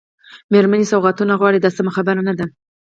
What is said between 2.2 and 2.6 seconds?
نه ده.